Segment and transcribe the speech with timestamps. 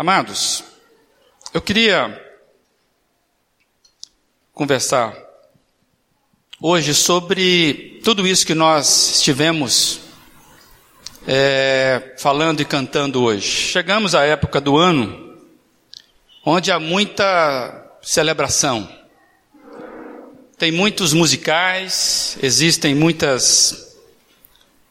[0.00, 0.62] Amados,
[1.52, 2.24] eu queria
[4.54, 5.12] conversar
[6.60, 9.98] hoje sobre tudo isso que nós estivemos
[11.26, 13.48] é, falando e cantando hoje.
[13.48, 15.36] Chegamos à época do ano
[16.46, 18.88] onde há muita celebração.
[20.56, 23.87] Tem muitos musicais, existem muitas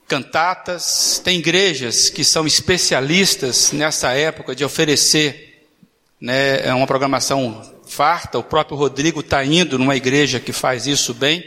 [0.08, 5.48] cantatas, tem igrejas que são especialistas nessa época de oferecer
[6.20, 8.40] né, é uma programação farta.
[8.40, 11.44] O próprio Rodrigo está indo numa igreja que faz isso bem.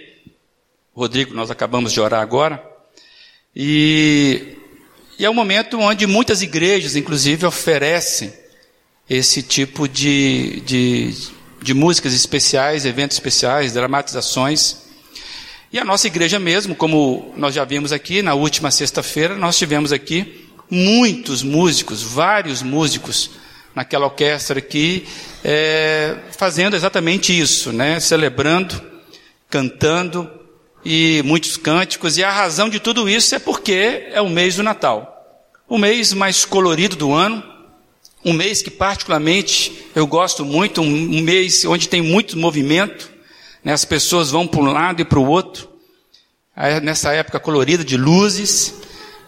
[0.95, 2.63] Rodrigo, nós acabamos de orar agora.
[3.55, 4.57] E,
[5.19, 8.33] e é um momento onde muitas igrejas, inclusive, oferecem
[9.09, 11.15] esse tipo de, de,
[11.61, 14.90] de músicas especiais, eventos especiais, dramatizações.
[15.73, 19.93] E a nossa igreja mesmo, como nós já vimos aqui, na última sexta-feira, nós tivemos
[19.93, 23.31] aqui muitos músicos, vários músicos
[23.73, 25.07] naquela orquestra aqui,
[25.45, 28.01] é, fazendo exatamente isso, né?
[28.01, 28.83] Celebrando,
[29.49, 30.29] cantando
[30.85, 32.19] e muitos cânticos.
[32.19, 35.25] E a razão de tudo isso é porque é o mês do Natal,
[35.69, 37.45] o mês mais colorido do ano,
[38.25, 43.09] um mês que particularmente eu gosto muito, um mês onde tem muito movimento,
[43.65, 43.73] né?
[43.73, 45.70] As pessoas vão para um lado e para o outro.
[46.83, 48.75] Nessa época colorida de luzes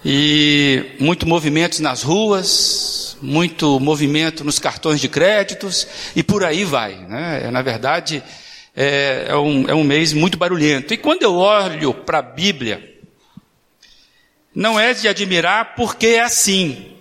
[0.05, 6.97] e muito movimentos nas ruas, muito movimento nos cartões de créditos e por aí vai.
[6.97, 7.51] Né?
[7.51, 8.23] Na verdade,
[8.77, 10.93] é, é, um, é um mês muito barulhento.
[10.93, 13.01] E quando eu olho para a Bíblia,
[14.55, 16.97] não é de admirar porque é assim.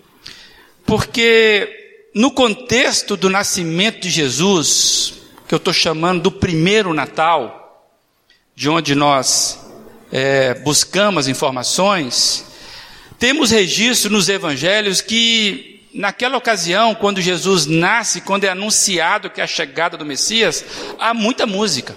[0.86, 5.14] Porque no contexto do nascimento de Jesus,
[5.48, 7.92] que eu estou chamando do primeiro Natal,
[8.56, 9.59] de onde nós
[10.12, 12.45] é, buscamos informações,
[13.17, 19.44] temos registro nos evangelhos que naquela ocasião, quando Jesus nasce, quando é anunciado que é
[19.44, 20.66] a chegada do Messias,
[21.00, 21.95] há muita música.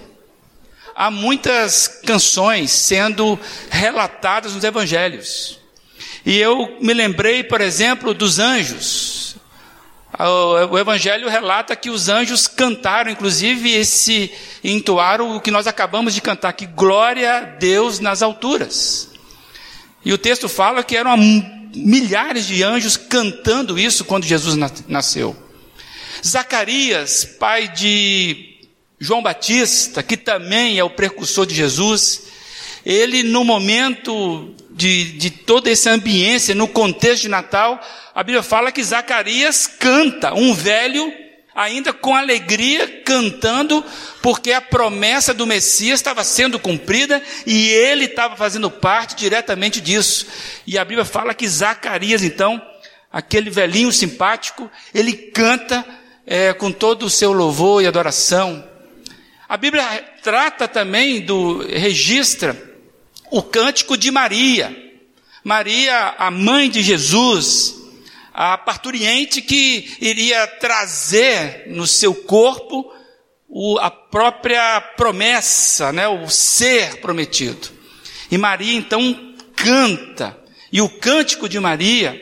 [0.95, 3.37] Há muitas canções sendo
[3.69, 5.59] relatadas nos evangelhos.
[6.25, 9.34] E eu me lembrei, por exemplo, dos anjos.
[10.17, 14.31] O Evangelho relata que os anjos cantaram, inclusive, esse
[14.63, 19.09] entoaram o que nós acabamos de cantar, que glória a Deus nas alturas.
[20.03, 21.17] E o texto fala que eram
[21.75, 24.55] milhares de anjos cantando isso quando Jesus
[24.87, 25.35] nasceu.
[26.25, 28.55] Zacarias, pai de
[28.99, 32.27] João Batista, que também é o precursor de Jesus,
[32.85, 37.81] ele no momento de, de toda essa ambiência, no contexto de Natal,
[38.13, 41.11] a Bíblia fala que Zacarias canta, um velho
[41.55, 43.83] ainda com alegria cantando,
[44.21, 50.27] porque a promessa do Messias estava sendo cumprida e ele estava fazendo parte diretamente disso.
[50.67, 52.61] E a Bíblia fala que Zacarias, então,
[53.09, 55.85] aquele velhinho simpático, ele canta
[56.27, 58.67] é, com todo o seu louvor e adoração.
[59.47, 59.85] A Bíblia
[60.21, 62.74] trata também do, registra
[63.31, 64.75] o cântico de Maria.
[65.43, 67.75] Maria, a mãe de Jesus,
[68.33, 72.91] a parturiente que iria trazer no seu corpo
[73.47, 77.69] o, a própria promessa, né, o ser prometido.
[78.29, 80.37] E Maria então canta,
[80.71, 82.21] e o cântico de Maria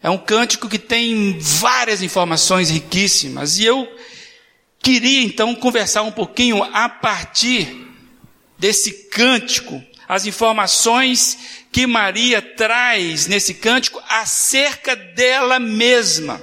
[0.00, 3.88] é um cântico que tem várias informações riquíssimas, e eu
[4.78, 7.88] queria então conversar um pouquinho a partir
[8.58, 11.38] desse cântico, as informações
[11.72, 16.40] que Maria traz nesse cântico acerca dela mesma.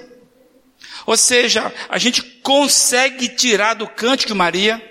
[1.05, 4.89] Ou seja, a gente consegue tirar do cântico de Maria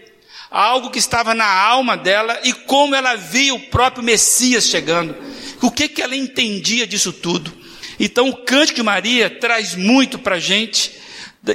[0.50, 5.16] algo que estava na alma dela e como ela via o próprio Messias chegando.
[5.62, 7.60] O que, que ela entendia disso tudo.
[7.98, 10.92] Então, o cântico de Maria traz muito para a gente,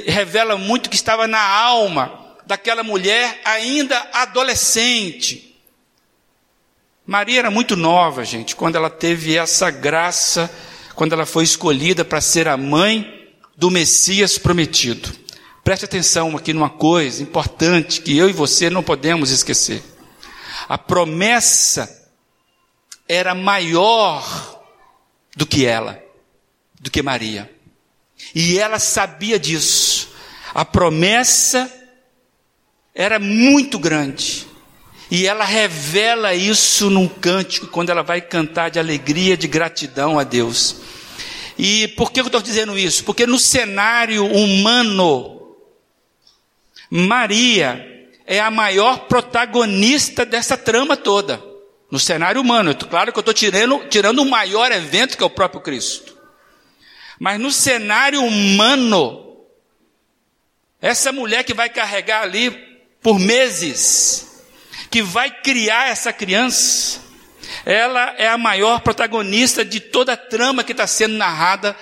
[0.06, 5.55] revela muito que estava na alma daquela mulher ainda adolescente,
[7.06, 10.50] Maria era muito nova, gente, quando ela teve essa graça,
[10.96, 15.12] quando ela foi escolhida para ser a mãe do Messias prometido.
[15.62, 19.84] Preste atenção aqui numa coisa importante que eu e você não podemos esquecer.
[20.68, 22.10] A promessa
[23.08, 24.64] era maior
[25.36, 26.02] do que ela,
[26.80, 27.48] do que Maria.
[28.34, 30.08] E ela sabia disso.
[30.52, 31.72] A promessa
[32.92, 34.35] era muito grande.
[35.10, 40.24] E ela revela isso num cântico, quando ela vai cantar de alegria, de gratidão a
[40.24, 40.76] Deus.
[41.58, 43.04] E por que eu estou dizendo isso?
[43.04, 45.56] Porque no cenário humano,
[46.90, 51.42] Maria é a maior protagonista dessa trama toda.
[51.90, 55.30] No cenário humano, claro que eu estou tirando, tirando o maior evento que é o
[55.30, 56.16] próprio Cristo.
[57.18, 59.26] Mas no cenário humano,
[60.80, 62.50] Essa mulher que vai carregar ali
[63.00, 64.35] por meses,
[64.90, 67.00] que vai criar essa criança,
[67.64, 71.76] ela é a maior protagonista de toda a trama que está sendo narrada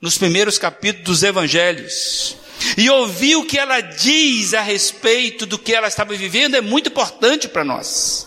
[0.00, 2.36] nos primeiros capítulos dos evangelhos.
[2.76, 6.88] E ouvir o que ela diz a respeito do que ela estava vivendo é muito
[6.88, 8.26] importante para nós,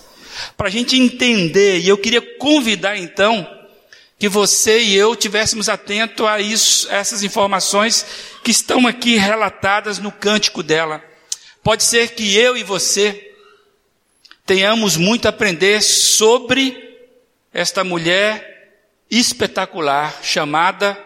[0.56, 1.80] para a gente entender.
[1.80, 3.48] E eu queria convidar então
[4.18, 8.06] que você e eu tivéssemos atento a isso, a essas informações
[8.44, 11.04] que estão aqui relatadas no cântico dela.
[11.64, 13.29] Pode ser que eu e você
[14.50, 16.98] tenhamos muito a aprender sobre
[17.54, 20.98] esta mulher espetacular chamada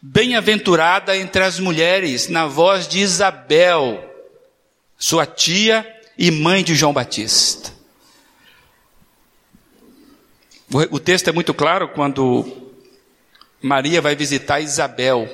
[0.00, 4.08] Bem-aventurada entre as mulheres, na voz de Isabel,
[4.96, 5.84] sua tia
[6.16, 7.72] e mãe de João Batista.
[10.92, 12.70] O texto é muito claro quando
[13.60, 15.28] Maria vai visitar Isabel.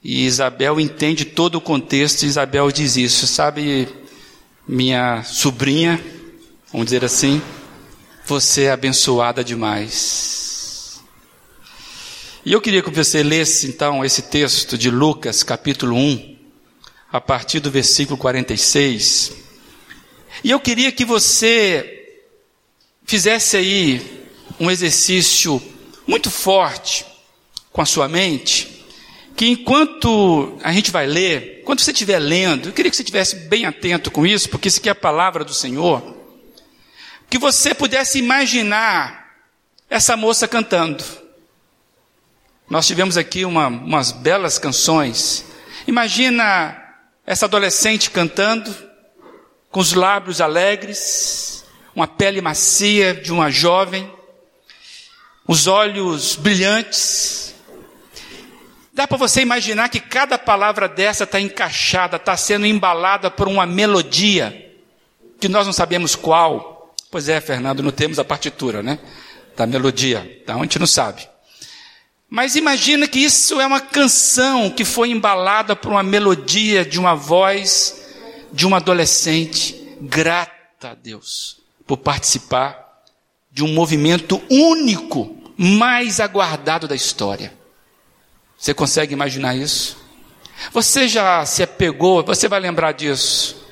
[0.00, 4.03] E Isabel entende todo o contexto, Isabel diz isso, sabe,
[4.66, 6.02] minha sobrinha,
[6.72, 7.42] vamos dizer assim,
[8.24, 11.02] você é abençoada demais.
[12.44, 16.36] E eu queria que você lesse então esse texto de Lucas, capítulo 1,
[17.12, 19.32] a partir do versículo 46.
[20.42, 22.18] E eu queria que você
[23.04, 24.24] fizesse aí
[24.58, 25.62] um exercício
[26.06, 27.06] muito forte
[27.72, 28.73] com a sua mente,
[29.36, 33.36] que enquanto a gente vai ler, enquanto você estiver lendo, eu queria que você estivesse
[33.36, 36.16] bem atento com isso, porque isso aqui é a palavra do Senhor,
[37.28, 39.24] que você pudesse imaginar
[39.90, 41.04] essa moça cantando.
[42.70, 45.44] Nós tivemos aqui uma, umas belas canções.
[45.86, 46.80] Imagina
[47.26, 48.74] essa adolescente cantando,
[49.70, 51.64] com os lábios alegres,
[51.94, 54.10] uma pele macia de uma jovem,
[55.46, 57.43] os olhos brilhantes.
[58.94, 63.66] Dá para você imaginar que cada palavra dessa está encaixada, está sendo embalada por uma
[63.66, 64.72] melodia,
[65.40, 66.94] que nós não sabemos qual.
[67.10, 69.00] Pois é, Fernando, não temos a partitura, né?
[69.56, 71.28] Da melodia, onde a gente não sabe.
[72.30, 77.16] Mas imagina que isso é uma canção que foi embalada por uma melodia de uma
[77.16, 78.00] voz
[78.52, 83.02] de uma adolescente grata a Deus por participar
[83.50, 87.63] de um movimento único, mais aguardado da história.
[88.64, 89.98] Você consegue imaginar isso?
[90.72, 93.62] Você já se apegou, você vai lembrar disso.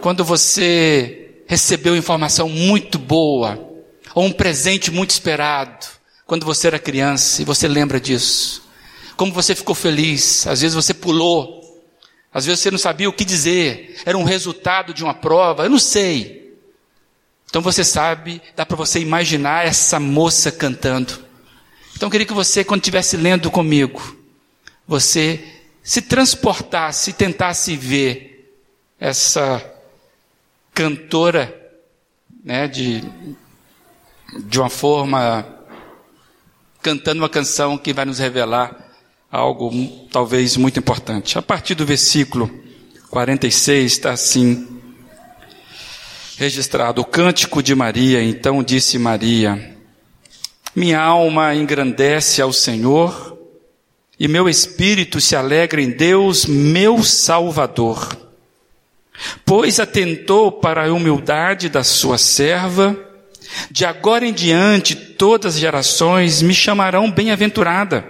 [0.00, 3.62] Quando você recebeu informação muito boa,
[4.14, 5.86] ou um presente muito esperado,
[6.24, 8.62] quando você era criança e você lembra disso.
[9.18, 11.84] Como você ficou feliz, às vezes você pulou,
[12.32, 15.70] às vezes você não sabia o que dizer, era um resultado de uma prova, eu
[15.70, 16.56] não sei.
[17.50, 21.28] Então você sabe, dá para você imaginar essa moça cantando.
[22.00, 24.16] Então eu queria que você, quando estivesse lendo comigo,
[24.88, 25.38] você
[25.82, 28.58] se transportasse, tentasse ver
[28.98, 29.62] essa
[30.72, 31.54] cantora,
[32.42, 33.04] né, de,
[34.46, 35.46] de uma forma
[36.80, 38.74] cantando uma canção que vai nos revelar
[39.30, 39.70] algo
[40.10, 41.36] talvez muito importante.
[41.36, 42.50] A partir do versículo
[43.10, 44.80] 46 está assim
[46.38, 48.22] registrado: O cântico de Maria.
[48.24, 49.76] Então disse Maria:
[50.74, 53.36] Minha alma engrandece ao Senhor,
[54.18, 58.16] e meu espírito se alegra em Deus, meu Salvador.
[59.44, 62.96] Pois atentou para a humildade da sua serva,
[63.70, 68.06] de agora em diante, todas as gerações me chamarão bem-aventurada,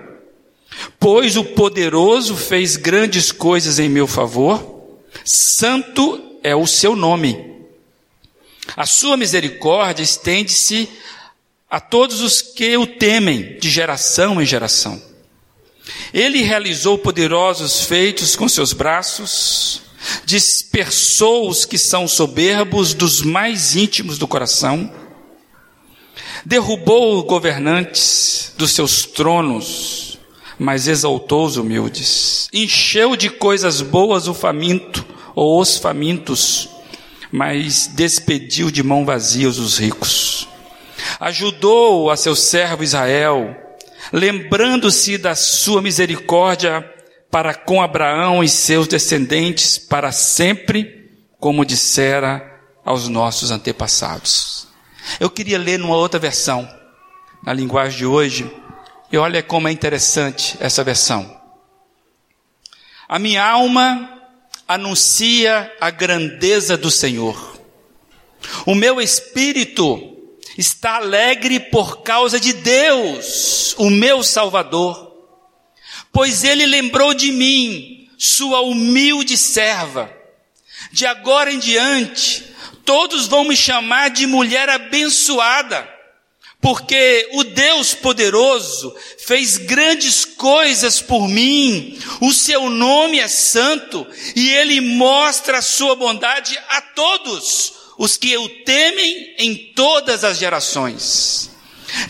[0.99, 7.50] pois o poderoso fez grandes coisas em meu favor, santo é o seu nome.
[8.76, 10.88] A sua misericórdia estende-se
[11.71, 15.00] a todos os que o temem, de geração em geração.
[16.12, 19.83] Ele realizou poderosos feitos com seus braços,
[20.25, 24.91] dispersou os que são soberbos dos mais íntimos do coração,
[26.45, 30.19] Derrubou governantes dos seus tronos,
[30.59, 32.49] mas exaltou os humildes.
[32.53, 36.69] Encheu de coisas boas o faminto, ou os famintos,
[37.31, 40.49] mas despediu de mão vazias os ricos.
[41.19, 43.57] Ajudou a seu servo Israel,
[44.12, 46.83] lembrando-se da sua misericórdia
[47.30, 54.66] para com Abraão e seus descendentes para sempre, como dissera aos nossos antepassados.
[55.19, 56.69] Eu queria ler numa outra versão,
[57.42, 58.50] na linguagem de hoje,
[59.12, 61.40] e olha como é interessante essa versão.
[63.09, 64.21] A minha alma
[64.69, 67.59] anuncia a grandeza do Senhor.
[68.64, 70.16] O meu espírito
[70.57, 75.11] está alegre por causa de Deus, o meu Salvador,
[76.12, 80.12] pois ele lembrou de mim, sua humilde serva.
[80.92, 82.45] De agora em diante,
[82.85, 85.88] todos vão me chamar de mulher abençoada,
[86.61, 94.50] porque o Deus poderoso fez grandes coisas por mim, o seu nome é santo e
[94.50, 101.50] ele mostra a sua bondade a todos os que o temem em todas as gerações.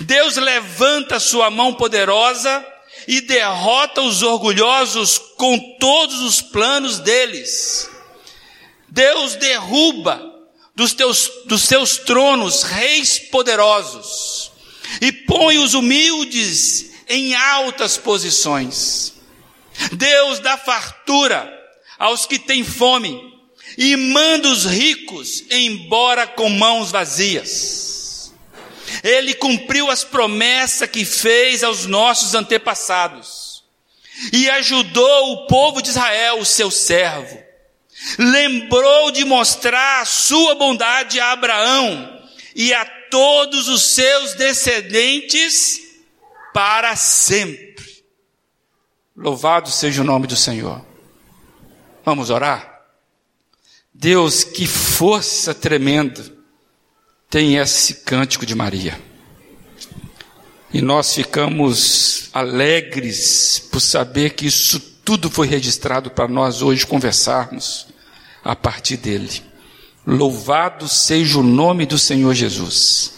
[0.03, 2.65] Deus levanta sua mão poderosa
[3.09, 7.91] e derrota os orgulhosos com todos os planos deles.
[8.89, 10.33] Deus derruba
[10.77, 14.53] dos, teus, dos seus tronos reis poderosos
[15.01, 19.13] e põe os humildes em altas posições.
[19.95, 21.53] Deus dá fartura
[21.99, 23.30] aos que têm fome
[23.77, 28.33] e manda os ricos embora com mãos vazias.
[29.03, 33.65] Ele cumpriu as promessas que fez aos nossos antepassados
[34.33, 37.41] e ajudou o povo de Israel, o seu servo.
[38.19, 42.21] Lembrou de mostrar a sua bondade a Abraão
[42.55, 45.81] e a todos os seus descendentes
[46.53, 48.05] para sempre.
[49.17, 50.85] Louvado seja o nome do Senhor.
[52.05, 52.70] Vamos orar?
[54.01, 56.25] Deus, que força tremenda
[57.29, 58.99] tem esse cântico de Maria.
[60.73, 67.89] E nós ficamos alegres por saber que isso tudo foi registrado para nós hoje conversarmos
[68.43, 69.43] a partir dele.
[70.07, 73.13] Louvado seja o nome do Senhor Jesus.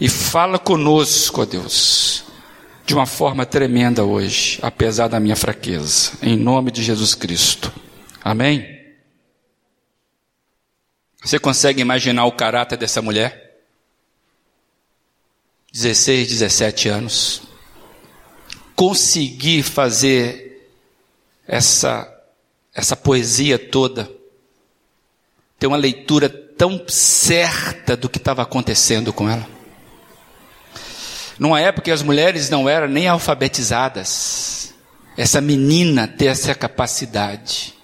[0.00, 2.24] E fala conosco, ó Deus,
[2.84, 6.14] de uma forma tremenda hoje, apesar da minha fraqueza.
[6.20, 7.72] Em nome de Jesus Cristo.
[8.24, 8.75] Amém?
[11.26, 13.58] Você consegue imaginar o caráter dessa mulher?
[15.72, 17.42] 16, 17 anos.
[18.76, 20.70] Conseguir fazer
[21.44, 22.08] essa,
[22.72, 24.08] essa poesia toda,
[25.58, 29.48] ter uma leitura tão certa do que estava acontecendo com ela.
[31.40, 34.72] Numa época que as mulheres não eram nem alfabetizadas,
[35.16, 37.75] essa menina ter essa capacidade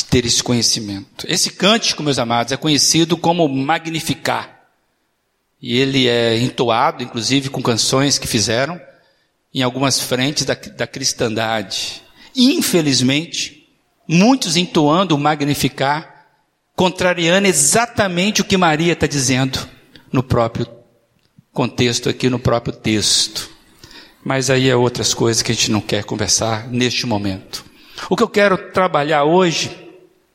[0.00, 1.26] de ter esse conhecimento.
[1.28, 4.60] Esse cântico, meus amados, é conhecido como Magnificar.
[5.60, 8.80] E ele é entoado, inclusive, com canções que fizeram
[9.52, 12.02] em algumas frentes da, da cristandade.
[12.34, 13.68] Infelizmente,
[14.08, 16.26] muitos entoando o Magnificar,
[16.74, 19.58] contrariando exatamente o que Maria está dizendo
[20.10, 20.66] no próprio
[21.52, 23.50] contexto aqui, no próprio texto.
[24.24, 27.64] Mas aí é outras coisas que a gente não quer conversar neste momento.
[28.08, 29.89] O que eu quero trabalhar hoje,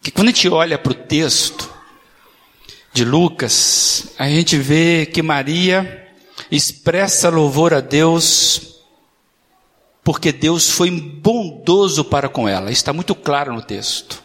[0.05, 1.67] que quando a gente olha para o texto
[2.93, 6.07] de Lucas, a gente vê que Maria
[6.51, 8.83] expressa louvor a Deus,
[10.03, 12.71] porque Deus foi bondoso para com ela.
[12.71, 14.21] Está muito claro no texto.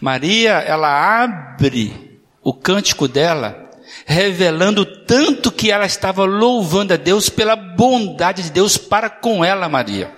[0.00, 3.68] Maria, ela abre o cântico dela,
[4.06, 9.68] revelando tanto que ela estava louvando a Deus pela bondade de Deus para com ela,
[9.68, 10.14] Maria.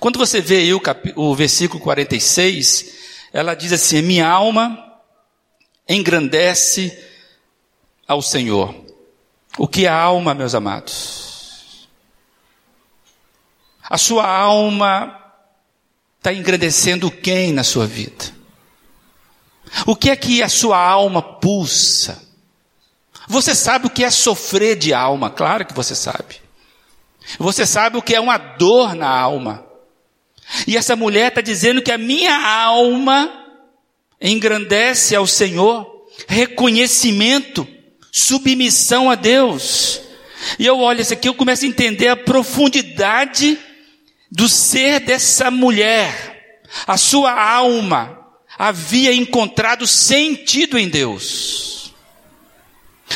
[0.00, 1.12] Quando você vê aí o, cap...
[1.14, 2.96] o versículo 46,
[3.32, 4.84] ela diz assim: Minha alma
[5.88, 6.96] engrandece
[8.06, 8.74] ao Senhor.
[9.56, 11.88] O que é a alma, meus amados?
[13.82, 15.18] A sua alma
[16.18, 18.36] está engrandecendo quem na sua vida?
[19.86, 22.22] O que é que a sua alma pulsa?
[23.26, 26.40] Você sabe o que é sofrer de alma, claro que você sabe.
[27.38, 29.67] Você sabe o que é uma dor na alma.
[30.66, 33.46] E essa mulher está dizendo que a minha alma
[34.20, 37.66] engrandece ao Senhor, reconhecimento,
[38.10, 40.00] submissão a Deus.
[40.58, 43.58] E eu olho isso aqui, eu começo a entender a profundidade
[44.30, 46.60] do ser dessa mulher.
[46.86, 48.18] A sua alma
[48.58, 51.94] havia encontrado sentido em Deus.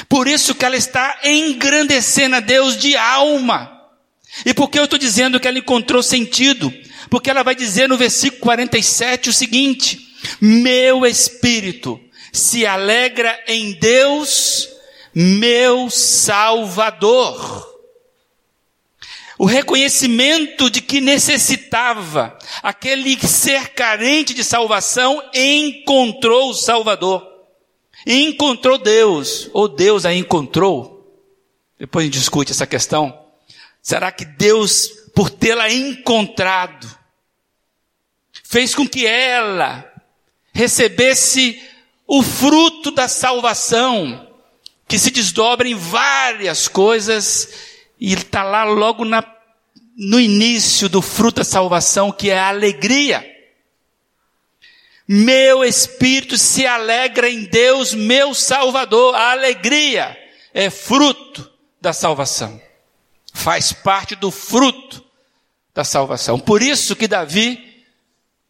[0.09, 3.71] Por isso que ela está engrandecendo a Deus de alma.
[4.47, 6.73] E por que eu estou dizendo que ela encontrou sentido?
[7.13, 12.01] Porque ela vai dizer no versículo 47 o seguinte: Meu espírito
[12.33, 14.67] se alegra em Deus,
[15.15, 17.71] meu Salvador.
[19.37, 27.31] O reconhecimento de que necessitava, aquele ser carente de salvação, encontrou o Salvador.
[28.07, 31.15] Encontrou Deus, ou Deus a encontrou.
[31.79, 33.23] Depois a gente discute essa questão.
[33.83, 37.02] Será que Deus, por tê-la encontrado,
[38.53, 39.91] fez com que ela
[40.53, 41.59] recebesse
[42.07, 44.29] o fruto da salvação,
[44.87, 47.49] que se desdobra em várias coisas,
[47.99, 49.25] e está lá logo na,
[49.97, 53.27] no início do fruto da salvação, que é a alegria.
[55.09, 59.15] Meu espírito se alegra em Deus, meu Salvador.
[59.15, 60.15] A alegria
[60.53, 62.61] é fruto da salvação.
[63.33, 65.03] Faz parte do fruto
[65.73, 66.39] da salvação.
[66.39, 67.72] Por isso que Davi,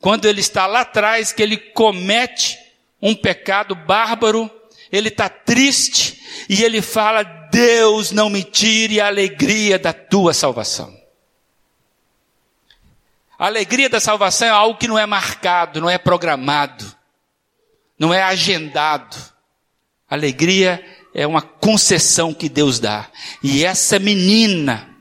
[0.03, 2.59] quando ele está lá atrás, que ele comete
[3.01, 4.51] um pecado bárbaro,
[4.91, 10.93] ele está triste e ele fala: Deus não me tire a alegria da tua salvação.
[13.39, 16.85] A alegria da salvação é algo que não é marcado, não é programado,
[17.97, 19.17] não é agendado.
[20.11, 23.09] Alegria é uma concessão que Deus dá.
[23.41, 24.92] E essa menina,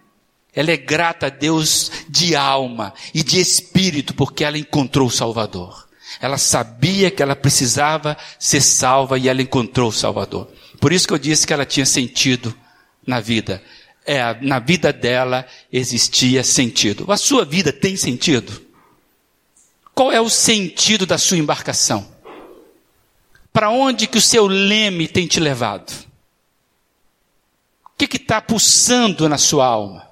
[0.54, 5.88] ela é grata a Deus de alma e de espírito, porque ela encontrou o Salvador.
[6.20, 10.50] Ela sabia que ela precisava ser salva e ela encontrou o Salvador.
[10.80, 12.54] Por isso que eu disse que ela tinha sentido
[13.06, 13.64] na vida.
[14.06, 17.10] É, na vida dela existia sentido.
[17.12, 18.62] A sua vida tem sentido?
[19.94, 22.10] Qual é o sentido da sua embarcação?
[23.54, 25.92] Para onde que o seu leme tem te levado?
[27.86, 30.11] O que está pulsando na sua alma?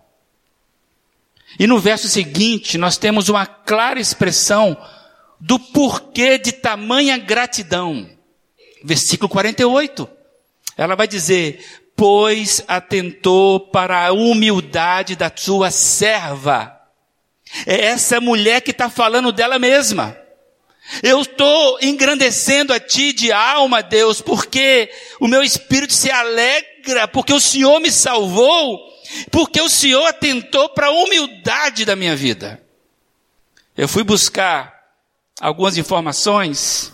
[1.60, 4.78] E no verso seguinte, nós temos uma clara expressão
[5.38, 8.10] do porquê de tamanha gratidão.
[8.82, 10.10] Versículo 48.
[10.78, 11.64] Ela vai dizer:
[11.98, 16.80] Pois atentou para a humildade da sua serva.
[17.66, 20.18] É essa mulher que está falando dela mesma.
[21.04, 24.90] Eu estou engrandecendo a ti de alma, Deus, porque
[25.20, 28.80] o meu espírito se alegra, porque o Senhor me salvou,
[29.32, 32.62] porque o Senhor atentou para a humildade da minha vida.
[33.78, 34.74] Eu fui buscar
[35.40, 36.92] algumas informações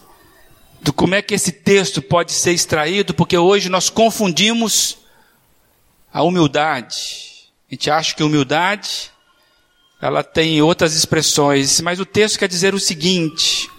[0.82, 4.98] do como é que esse texto pode ser extraído, porque hoje nós confundimos
[6.14, 7.50] a humildade.
[7.70, 9.12] A gente acha que humildade
[10.02, 13.70] ela tem outras expressões, mas o texto quer dizer o seguinte: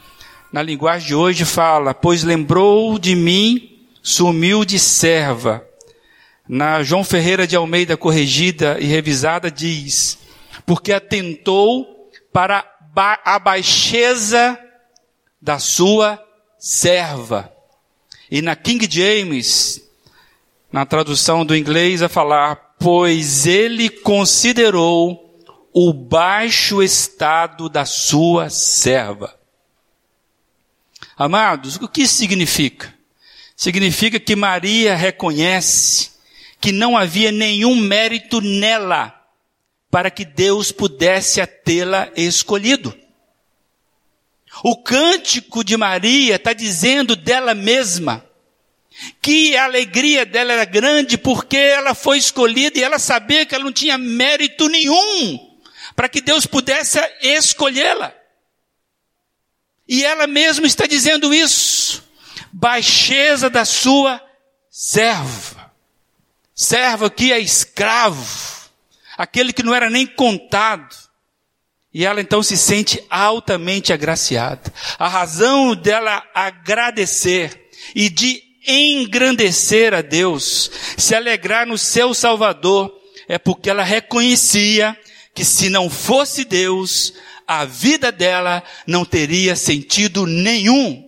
[0.52, 5.65] na linguagem de hoje fala, pois lembrou de mim sua humilde serva.
[6.48, 10.18] Na João Ferreira de Almeida corrigida e revisada diz,
[10.64, 12.64] porque atentou para
[13.24, 14.58] a baixeza
[15.40, 16.22] da sua
[16.58, 17.52] serva.
[18.30, 19.82] E na King James,
[20.70, 25.40] na tradução do inglês, a falar, pois ele considerou
[25.72, 29.34] o baixo estado da sua serva.
[31.16, 32.94] Amados, o que significa?
[33.56, 36.15] Significa que Maria reconhece
[36.66, 39.14] que não havia nenhum mérito nela
[39.88, 42.92] para que Deus pudesse tê-la escolhido.
[44.64, 48.28] O cântico de Maria está dizendo dela mesma
[49.22, 53.62] que a alegria dela era grande porque ela foi escolhida e ela sabia que ela
[53.62, 55.56] não tinha mérito nenhum
[55.94, 58.12] para que Deus pudesse escolhê-la.
[59.86, 62.02] E ela mesma está dizendo isso.
[62.52, 64.20] Baixeza da sua
[64.68, 65.55] serva.
[66.56, 68.70] Serva que é escravo.
[69.18, 70.96] Aquele que não era nem contado.
[71.92, 74.72] E ela então se sente altamente agraciada.
[74.98, 82.92] A razão dela agradecer e de engrandecer a Deus, se alegrar no seu Salvador,
[83.28, 84.98] é porque ela reconhecia
[85.34, 87.12] que se não fosse Deus,
[87.46, 91.05] a vida dela não teria sentido nenhum.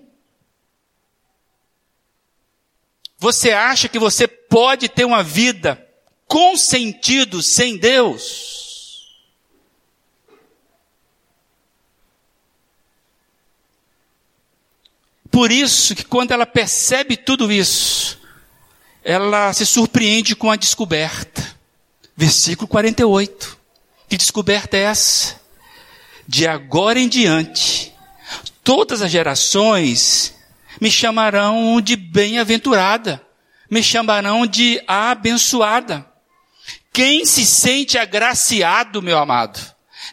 [3.19, 5.85] Você acha que você pode ter uma vida
[6.27, 9.17] com sentido sem Deus?
[15.31, 18.19] Por isso que quando ela percebe tudo isso,
[19.05, 21.57] ela se surpreende com a descoberta.
[22.17, 23.59] Versículo 48.
[24.09, 25.39] Que descoberta é essa?
[26.29, 27.95] de agora em diante,
[28.63, 30.35] todas as gerações
[30.81, 33.25] me chamarão de bem-aventurada,
[33.71, 36.07] me chamarão de abençoada.
[36.93, 39.61] Quem se sente agraciado, meu amado,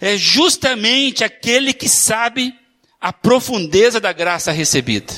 [0.01, 2.53] é justamente aquele que sabe
[2.99, 5.13] a profundeza da graça recebida.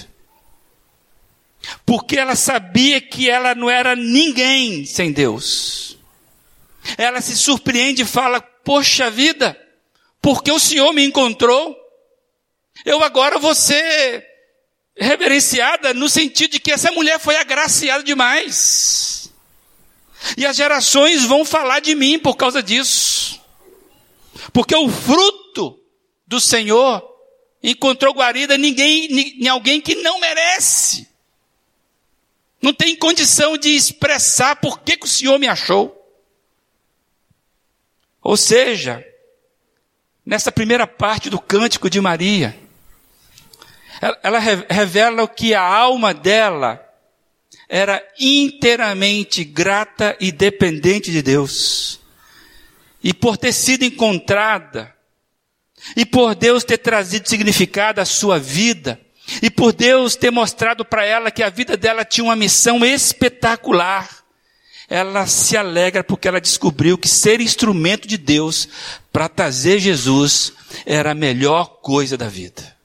[1.86, 5.98] Porque ela sabia que ela não era ninguém sem Deus.
[6.98, 9.60] Ela se surpreende e fala: Poxa vida,
[10.22, 11.76] porque o Senhor me encontrou,
[12.86, 14.27] eu agora vou ser
[15.00, 19.32] reverenciada no sentido de que essa mulher foi agraciada demais.
[20.36, 23.40] E as gerações vão falar de mim por causa disso.
[24.52, 25.80] Porque o fruto
[26.26, 27.04] do Senhor
[27.62, 29.08] encontrou guarida ninguém,
[29.42, 31.08] em alguém que não merece.
[32.62, 35.94] Não tem condição de expressar por que, que o Senhor me achou.
[38.22, 39.06] Ou seja,
[40.26, 42.58] nessa primeira parte do cântico de Maria,
[44.02, 46.84] Ela, ela revela que a alma dela
[47.70, 52.00] era inteiramente grata e dependente de Deus.
[53.04, 54.94] E por ter sido encontrada,
[55.96, 59.00] e por Deus ter trazido significado à sua vida,
[59.42, 64.10] e por Deus ter mostrado para ela que a vida dela tinha uma missão espetacular,
[64.90, 68.70] ela se alegra porque ela descobriu que ser instrumento de Deus
[69.12, 70.54] para trazer Jesus
[70.86, 72.77] era a melhor coisa da vida.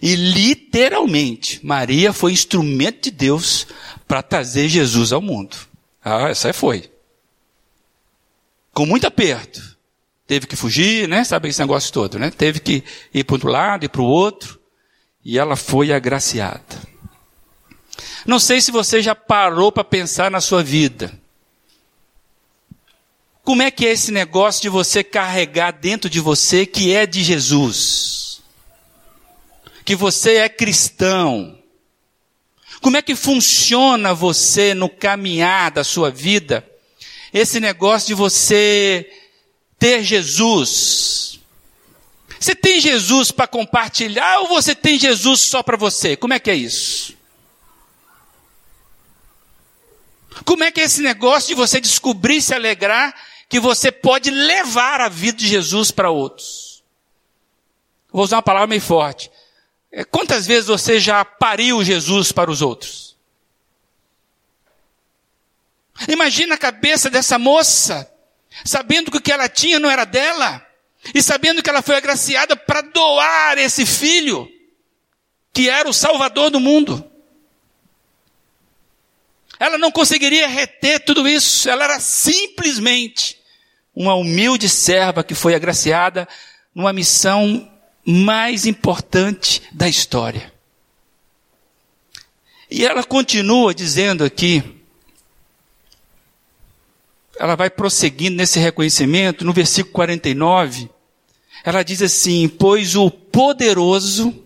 [0.00, 3.66] E literalmente, Maria foi instrumento de Deus
[4.06, 5.56] para trazer Jesus ao mundo.
[6.02, 6.90] Ah, essa foi.
[8.72, 9.76] Com muito aperto.
[10.26, 11.24] Teve que fugir, né?
[11.24, 12.30] Sabe esse negócio todo, né?
[12.30, 14.60] Teve que ir para um lado e para o outro.
[15.24, 16.62] E ela foi agraciada.
[18.26, 21.12] Não sei se você já parou para pensar na sua vida.
[23.42, 27.24] Como é que é esse negócio de você carregar dentro de você que é de
[27.24, 28.07] Jesus?
[29.88, 31.58] Que você é cristão.
[32.82, 36.62] Como é que funciona você no caminhar da sua vida?
[37.32, 39.10] Esse negócio de você
[39.78, 41.40] ter Jesus.
[42.38, 46.18] Você tem Jesus para compartilhar ou você tem Jesus só para você?
[46.18, 47.16] Como é que é isso?
[50.44, 53.14] Como é que é esse negócio de você descobrir se alegrar
[53.48, 56.84] que você pode levar a vida de Jesus para outros?
[58.12, 59.30] Vou usar uma palavra meio forte.
[59.90, 63.16] É, quantas vezes você já pariu Jesus para os outros?
[66.06, 68.10] Imagina a cabeça dessa moça,
[68.64, 70.64] sabendo que o que ela tinha não era dela,
[71.14, 74.48] e sabendo que ela foi agraciada para doar esse filho,
[75.52, 77.04] que era o salvador do mundo.
[79.58, 81.68] Ela não conseguiria reter tudo isso.
[81.68, 83.40] Ela era simplesmente
[83.94, 86.28] uma humilde serva que foi agraciada
[86.72, 87.68] numa missão
[88.10, 90.52] mais importante da história.
[92.70, 94.62] E ela continua dizendo aqui,
[97.38, 100.90] ela vai prosseguindo nesse reconhecimento, no versículo 49,
[101.64, 104.44] ela diz assim: Pois o poderoso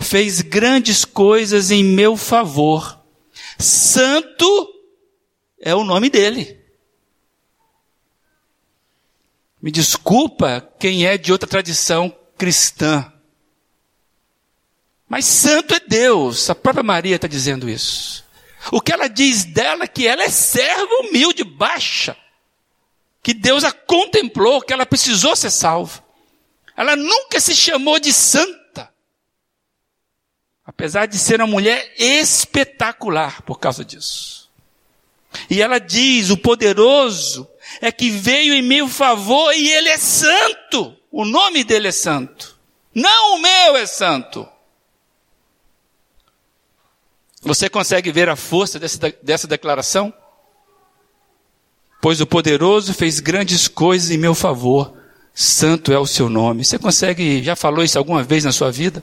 [0.00, 2.96] fez grandes coisas em meu favor
[3.58, 4.74] Santo
[5.60, 6.60] é o nome dele.
[9.60, 13.12] Me desculpa quem é de outra tradição cristã.
[15.08, 16.50] Mas santo é Deus.
[16.50, 18.24] A própria Maria está dizendo isso.
[18.72, 22.16] O que ela diz dela é que ela é serva humilde, baixa.
[23.22, 26.04] Que Deus a contemplou, que ela precisou ser salva.
[26.76, 28.92] Ela nunca se chamou de santa.
[30.64, 34.50] Apesar de ser uma mulher espetacular por causa disso.
[35.48, 37.48] E ela diz: o poderoso
[37.80, 40.96] é que veio em meu favor e ele é santo.
[41.18, 42.58] O nome dele é santo.
[42.94, 44.46] Não o meu é santo.
[47.40, 50.12] Você consegue ver a força dessa, dessa declaração?
[52.02, 54.94] Pois o poderoso fez grandes coisas em meu favor.
[55.34, 56.66] Santo é o seu nome.
[56.66, 59.02] Você consegue, já falou isso alguma vez na sua vida?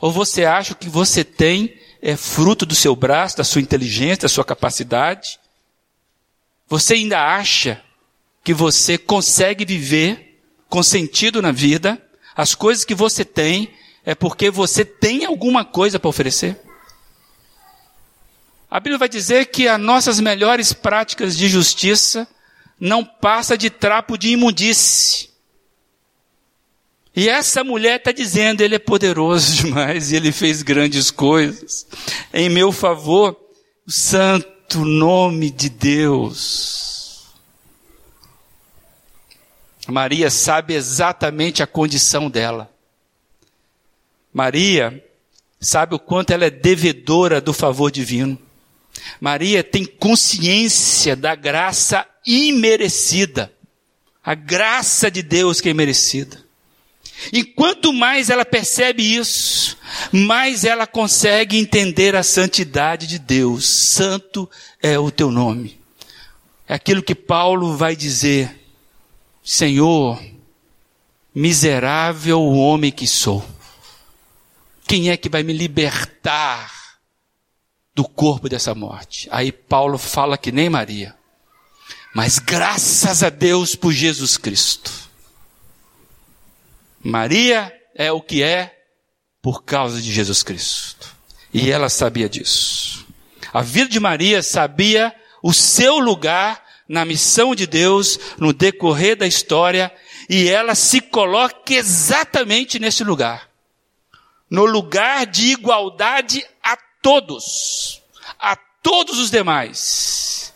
[0.00, 4.28] Ou você acha que você tem é fruto do seu braço, da sua inteligência, da
[4.30, 5.38] sua capacidade?
[6.66, 7.82] Você ainda acha
[8.42, 10.33] que você consegue viver
[10.74, 12.02] com sentido na vida?
[12.34, 13.70] As coisas que você tem
[14.04, 16.60] é porque você tem alguma coisa para oferecer?
[18.68, 22.26] A Bíblia vai dizer que as nossas melhores práticas de justiça
[22.80, 25.30] não passa de trapo de imundície.
[27.14, 31.86] E essa mulher está dizendo, ele é poderoso demais e ele fez grandes coisas.
[32.32, 33.38] Em meu favor,
[33.86, 36.93] o santo nome de Deus.
[39.88, 42.70] Maria sabe exatamente a condição dela.
[44.32, 45.04] Maria
[45.60, 48.38] sabe o quanto ela é devedora do favor divino.
[49.20, 53.52] Maria tem consciência da graça imerecida.
[54.24, 56.42] A graça de Deus que é merecida.
[57.32, 59.76] E quanto mais ela percebe isso,
[60.10, 63.66] mais ela consegue entender a santidade de Deus.
[63.66, 64.50] Santo
[64.82, 65.78] é o teu nome.
[66.66, 68.63] É aquilo que Paulo vai dizer:
[69.44, 70.20] Senhor,
[71.34, 73.44] miserável homem que sou.
[74.86, 76.72] Quem é que vai me libertar
[77.94, 79.28] do corpo dessa morte?
[79.30, 81.14] Aí Paulo fala que nem Maria.
[82.14, 85.04] Mas graças a Deus por Jesus Cristo
[87.04, 88.74] Maria é o que é
[89.42, 91.14] por causa de Jesus Cristo.
[91.52, 93.06] E ela sabia disso.
[93.52, 99.26] A vida de Maria sabia o seu lugar na missão de Deus no decorrer da
[99.26, 99.92] história
[100.28, 103.50] e ela se coloca exatamente nesse lugar.
[104.50, 108.00] no lugar de igualdade a todos,
[108.38, 110.54] a todos os demais.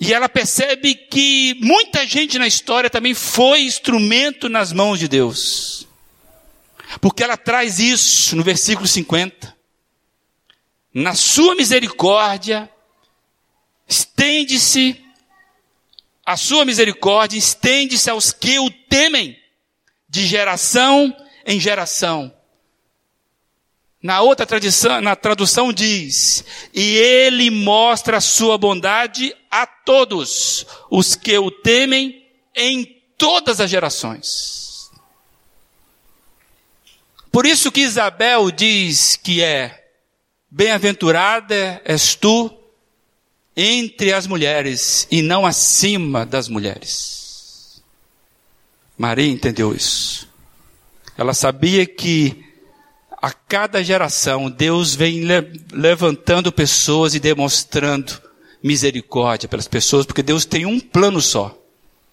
[0.00, 5.86] E ela percebe que muita gente na história também foi instrumento nas mãos de Deus.
[7.00, 9.56] Porque ela traz isso no versículo 50.
[10.92, 12.68] Na sua misericórdia,
[13.88, 15.02] estende-se,
[16.24, 19.38] a sua misericórdia estende-se aos que o temem,
[20.08, 21.16] de geração
[21.46, 22.32] em geração.
[24.02, 31.14] Na outra tradição, na tradução diz: E ele mostra a sua bondade a todos os
[31.14, 32.84] que o temem em
[33.16, 34.90] todas as gerações.
[37.30, 39.82] Por isso que Isabel diz que é
[40.50, 42.50] bem-aventurada és tu
[43.56, 47.82] entre as mulheres e não acima das mulheres.
[48.96, 50.28] Maria entendeu isso.
[51.16, 52.44] Ela sabia que
[53.20, 55.22] a cada geração, Deus vem
[55.72, 58.20] levantando pessoas e demonstrando
[58.62, 61.56] misericórdia pelas pessoas, porque Deus tem um plano só.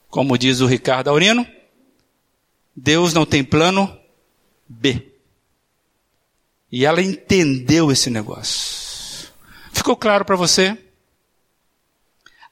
[0.10, 1.48] Como diz o Ricardo Aurino,
[2.76, 3.96] Deus não tem plano
[4.68, 5.08] B.
[6.72, 9.32] E ela entendeu esse negócio.
[9.72, 10.78] Ficou claro para você?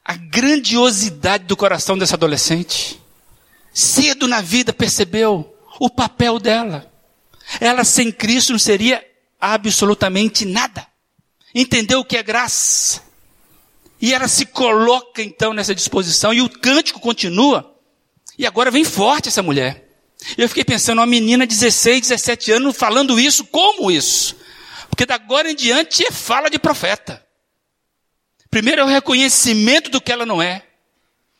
[0.07, 2.97] A grandiosidade do coração dessa adolescente.
[3.73, 6.89] Cedo na vida percebeu o papel dela.
[7.59, 9.05] Ela sem Cristo não seria
[9.37, 10.87] absolutamente nada.
[11.53, 13.01] Entendeu o que é graça.
[13.99, 17.75] E ela se coloca então nessa disposição e o cântico continua.
[18.37, 19.89] E agora vem forte essa mulher.
[20.37, 24.37] Eu fiquei pensando, uma menina de 16, 17 anos falando isso, como isso?
[24.89, 27.26] Porque da agora em diante é fala de profeta.
[28.49, 30.63] Primeiro é o reconhecimento do que ela não é,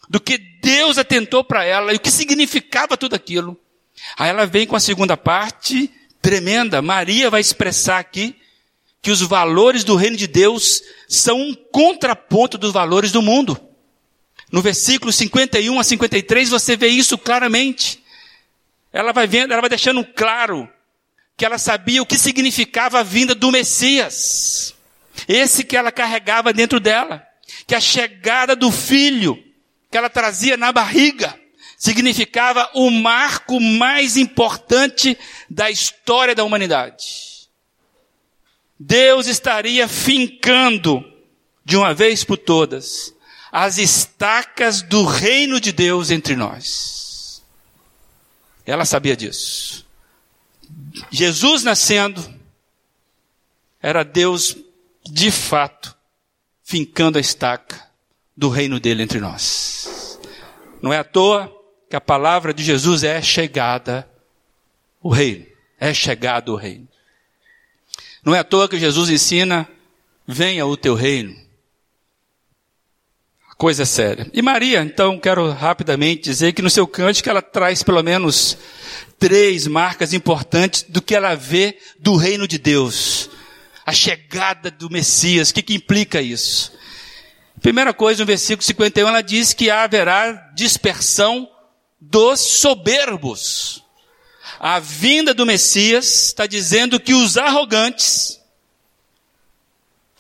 [0.10, 3.60] do que Deus atentou para ela e o que significava tudo aquilo.
[4.17, 5.91] Aí ela vem com a segunda parte,
[6.22, 6.82] tremenda.
[6.82, 8.36] Maria vai expressar aqui
[9.02, 13.60] que os valores do reino de Deus são um contraponto dos valores do mundo.
[14.52, 18.04] No versículo 51 a 53 você vê isso claramente.
[18.91, 20.70] Ela vai vendo, ela vai deixando claro
[21.36, 24.74] que ela sabia o que significava a vinda do Messias.
[25.27, 27.25] Esse que ela carregava dentro dela,
[27.65, 29.41] que a chegada do filho
[29.89, 31.39] que ela trazia na barriga
[31.77, 35.17] significava o marco mais importante
[35.49, 37.47] da história da humanidade.
[38.80, 41.03] Deus estaria fincando,
[41.63, 43.13] de uma vez por todas,
[43.51, 47.43] as estacas do reino de Deus entre nós.
[48.65, 49.86] Ela sabia disso.
[51.10, 52.21] Jesus nascendo,
[53.82, 54.56] era Deus,
[55.12, 55.96] de fato,
[56.63, 57.82] fincando a estaca
[58.36, 60.20] do reino dele entre nós.
[60.82, 61.52] Não é à toa
[61.89, 64.08] que a palavra de Jesus é chegada
[65.02, 65.46] o reino.
[65.80, 66.88] É chegado o reino.
[68.24, 69.67] Não é à toa que Jesus ensina,
[70.28, 71.36] venha o teu reino.
[73.50, 74.30] A coisa é séria.
[74.34, 78.58] E Maria, então, quero rapidamente dizer que no seu cântico ela traz pelo menos
[79.17, 83.30] três marcas importantes do que ela vê do reino de Deus.
[83.88, 85.50] A chegada do Messias.
[85.50, 86.73] O que, que implica isso?
[87.62, 91.50] Primeira coisa, no versículo 51, ela diz que haverá dispersão
[91.97, 93.82] dos soberbos.
[94.60, 98.41] A vinda do Messias está dizendo que os arrogantes,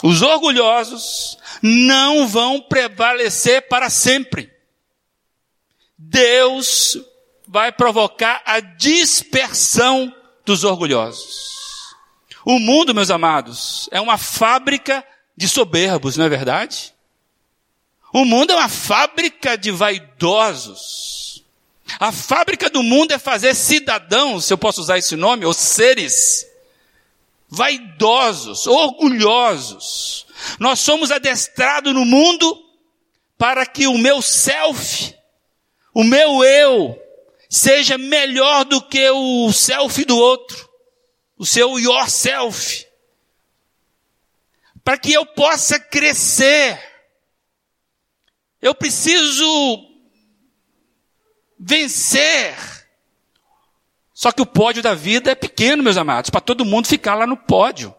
[0.01, 4.49] os orgulhosos, não vão prevalecer para sempre.
[5.97, 6.97] Deus
[7.45, 11.56] vai provocar a dispersão dos orgulhosos.
[12.49, 15.05] O mundo, meus amados, é uma fábrica
[15.35, 16.93] de soberbos, não é verdade?
[18.13, 21.43] O mundo é uma fábrica de vaidosos.
[21.99, 26.47] A fábrica do mundo é fazer cidadãos, se eu posso usar esse nome, ou seres
[27.49, 30.25] vaidosos, orgulhosos.
[30.57, 32.57] Nós somos adestrados no mundo
[33.37, 35.13] para que o meu self,
[35.93, 36.97] o meu eu,
[37.49, 40.66] seja melhor do que o self do outro,
[41.37, 42.85] o seu yourself.
[44.83, 46.79] Para que eu possa crescer.
[48.61, 49.45] Eu preciso
[51.59, 52.55] vencer.
[54.13, 57.27] Só que o pódio da vida é pequeno, meus amados, para todo mundo ficar lá
[57.27, 57.93] no pódio.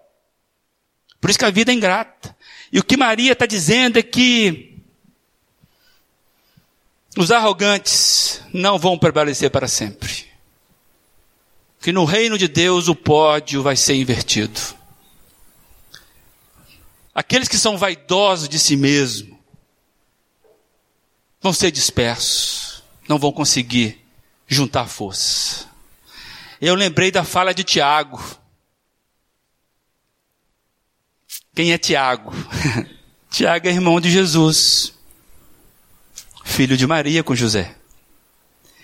[1.20, 2.37] Por isso que a vida é ingrata.
[2.72, 4.83] E o que Maria está dizendo é que
[7.16, 10.28] os arrogantes não vão prevalecer para sempre.
[11.81, 14.61] Que no reino de Deus o pódio vai ser invertido.
[17.14, 19.38] Aqueles que são vaidosos de si mesmo
[21.41, 22.69] vão ser dispersos
[23.09, 23.99] não vão conseguir
[24.47, 25.67] juntar força.
[26.61, 28.23] Eu lembrei da fala de Tiago.
[31.55, 32.33] Quem é Tiago?
[33.31, 34.93] Tiago é irmão de Jesus,
[36.45, 37.75] filho de Maria com José.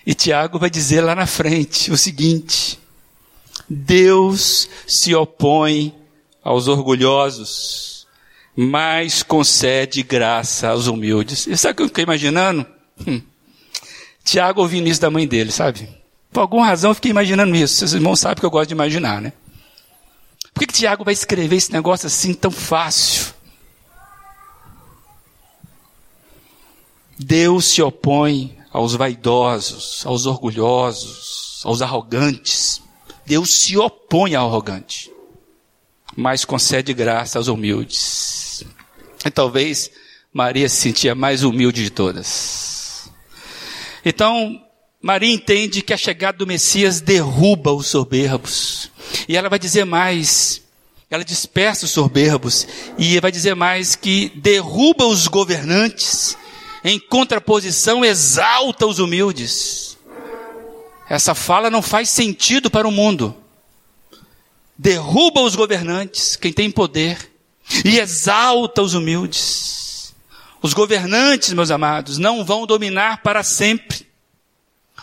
[0.06, 2.78] E Tiago vai dizer lá na frente o seguinte:
[3.68, 5.94] Deus se opõe
[6.42, 8.06] aos orgulhosos,
[8.54, 11.46] mas concede graça aos humildes.
[11.46, 12.66] E sabe o que eu fiquei imaginando?
[13.06, 13.22] Hum.
[14.22, 15.88] Tiago ouvindo isso da mãe dele, sabe?
[16.32, 17.74] Por alguma razão eu fiquei imaginando isso.
[17.74, 19.32] Seus irmãos sabem que eu gosto de imaginar, né?
[20.52, 23.34] Por que, que Tiago vai escrever esse negócio assim tão fácil?
[27.18, 32.83] Deus se opõe aos vaidosos, aos orgulhosos, aos arrogantes.
[33.26, 35.10] Deus se opõe ao arrogante,
[36.16, 38.64] mas concede graça aos humildes.
[39.24, 39.90] E talvez
[40.32, 43.10] Maria se sentia mais humilde de todas.
[44.04, 44.60] Então,
[45.00, 48.90] Maria entende que a chegada do Messias derruba os soberbos.
[49.28, 50.62] E ela vai dizer mais.
[51.10, 52.66] Ela dispersa os soberbos.
[52.98, 56.36] E vai dizer mais que derruba os governantes
[56.84, 59.93] em contraposição, exalta os humildes.
[61.08, 63.36] Essa fala não faz sentido para o mundo.
[64.76, 67.30] Derruba os governantes, quem tem poder,
[67.84, 70.14] e exalta os humildes.
[70.62, 74.06] Os governantes, meus amados, não vão dominar para sempre.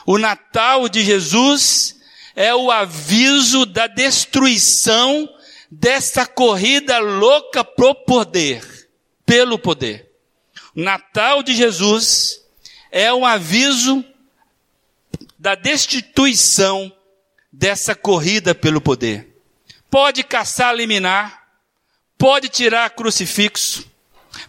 [0.05, 1.95] O Natal de Jesus
[2.35, 5.29] é o aviso da destruição
[5.69, 8.89] dessa corrida louca pro poder,
[9.25, 10.09] pelo poder.
[10.75, 12.41] Natal de Jesus
[12.91, 14.03] é um aviso
[15.41, 16.95] da destituição
[17.51, 19.41] dessa corrida pelo poder.
[19.89, 21.41] Pode caçar liminar,
[22.15, 23.89] pode tirar crucifixo,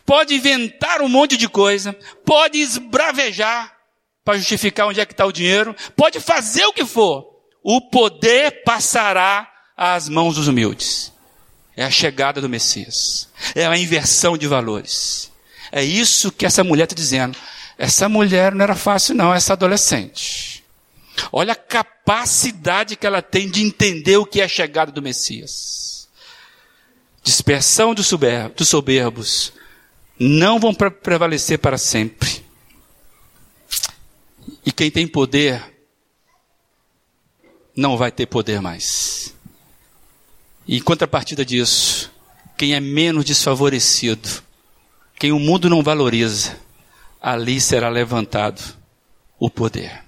[0.05, 1.95] pode inventar um monte de coisa,
[2.27, 3.75] pode esbravejar
[4.23, 7.27] para justificar onde é que está o dinheiro, pode fazer o que for.
[7.63, 11.11] O poder passará às mãos dos humildes.
[11.75, 13.31] É a chegada do Messias.
[13.55, 15.33] É a inversão de valores.
[15.73, 17.39] É isso que essa mulher está dizendo.
[17.79, 20.52] Essa mulher não era fácil, não, essa adolescente.
[21.31, 26.09] Olha a capacidade que ela tem de entender o que é a chegada do Messias.
[27.23, 28.09] Dispersão dos
[28.69, 29.53] soberbos
[30.19, 32.45] não vão prevalecer para sempre.
[34.65, 35.63] E quem tem poder
[37.77, 39.35] não vai ter poder mais.
[40.67, 42.11] E em contrapartida disso,
[42.57, 44.43] quem é menos desfavorecido
[45.23, 46.59] quem o mundo não valoriza,
[47.21, 48.61] ali será levantado
[49.39, 50.03] o poder.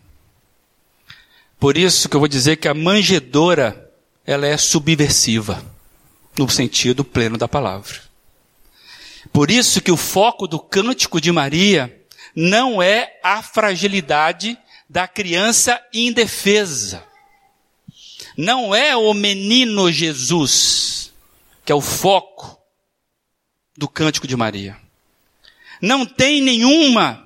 [1.64, 3.90] Por isso que eu vou dizer que a manjedora,
[4.27, 5.64] ela é subversiva,
[6.38, 8.03] no sentido pleno da palavra.
[9.33, 12.05] Por isso que o foco do cântico de Maria
[12.37, 14.59] não é a fragilidade
[14.90, 17.03] da criança indefesa.
[18.37, 21.14] Não é o menino Jesus,
[21.64, 22.59] que é o foco
[23.74, 24.77] do cântico de Maria
[25.85, 27.23] não tem nenhuma,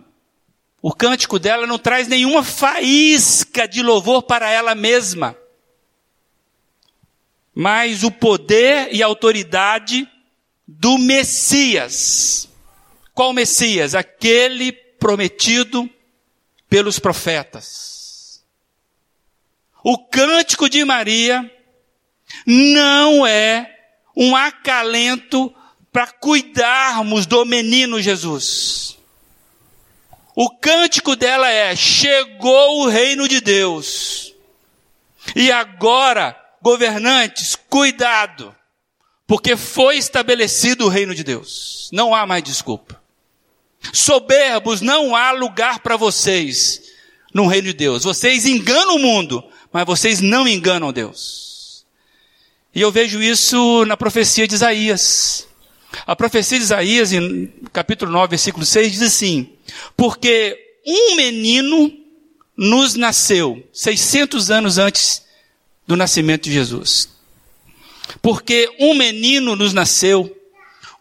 [0.81, 5.37] o cântico dela não traz nenhuma faísca de louvor para ela mesma.
[7.55, 10.09] Mas o poder e a autoridade
[10.67, 12.49] do Messias.
[13.13, 13.97] Qual Messias?
[13.97, 15.91] Aquele prometido
[16.69, 18.45] pelos profetas.
[19.83, 21.51] O cântico de Maria
[22.47, 23.77] não é
[24.15, 25.53] um acalento
[25.91, 28.98] para cuidarmos do menino Jesus.
[30.41, 34.33] O cântico dela é: chegou o reino de Deus.
[35.35, 38.55] E agora, governantes, cuidado,
[39.27, 41.91] porque foi estabelecido o reino de Deus.
[41.93, 43.03] Não há mais desculpa.
[43.93, 46.83] Soberbos, não há lugar para vocês
[47.35, 48.05] no reino de Deus.
[48.05, 51.85] Vocês enganam o mundo, mas vocês não enganam Deus.
[52.73, 55.48] E eu vejo isso na profecia de Isaías.
[56.07, 59.53] A profecia de Isaías, em capítulo 9, versículo 6, diz assim:
[59.97, 60.57] Porque
[60.87, 61.93] um menino
[62.57, 65.23] nos nasceu, 600 anos antes
[65.87, 67.09] do nascimento de Jesus.
[68.21, 70.35] Porque um menino nos nasceu,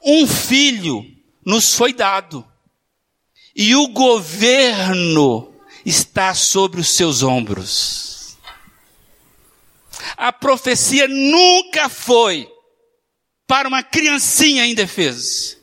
[0.03, 1.05] um filho
[1.43, 2.45] nos foi dado,
[3.55, 5.53] e o governo
[5.85, 8.37] está sobre os seus ombros.
[10.15, 12.47] A profecia nunca foi
[13.47, 15.55] para uma criancinha indefesa.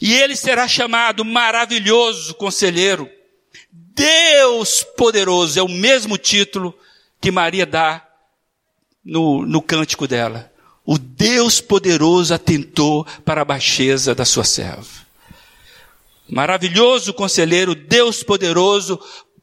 [0.00, 3.10] E ele será chamado maravilhoso conselheiro,
[3.72, 6.78] Deus poderoso, é o mesmo título
[7.18, 8.06] que Maria dá
[9.02, 10.52] no, no cântico dela.
[10.84, 15.06] O Deus poderoso atentou para a baixeza da sua serva.
[16.28, 19.00] Maravilhoso conselheiro, Deus poderoso,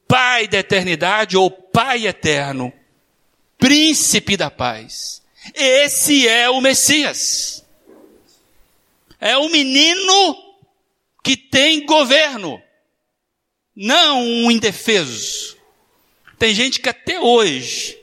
[0.07, 2.71] Pai da eternidade ou Pai eterno,
[3.57, 5.22] Príncipe da paz.
[5.53, 7.63] Esse é o Messias.
[9.19, 10.37] É o menino
[11.23, 12.61] que tem governo,
[13.75, 15.57] não um indefeso.
[16.37, 17.97] Tem gente que até hoje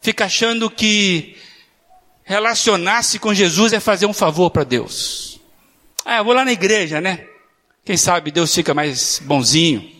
[0.00, 1.36] fica achando que
[2.22, 5.40] relacionar-se com Jesus é fazer um favor para Deus.
[6.04, 7.26] Ah, eu vou lá na igreja, né?
[7.84, 9.90] Quem sabe Deus fica mais bonzinho.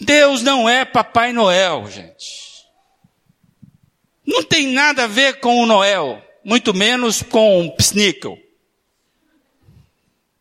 [0.00, 2.43] Deus não é Papai Noel, gente.
[4.26, 8.38] Não tem nada a ver com o Noel, muito menos com o Psnickel.